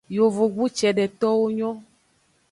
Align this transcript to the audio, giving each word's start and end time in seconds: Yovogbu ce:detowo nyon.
Yovogbu 0.17 0.63
ce:detowo 0.77 1.45
nyon. 1.57 1.77